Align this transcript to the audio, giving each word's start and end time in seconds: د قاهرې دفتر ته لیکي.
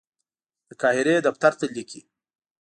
د 0.67 0.71
قاهرې 0.81 1.15
دفتر 1.27 1.51
ته 1.59 1.65
لیکي. 1.75 2.01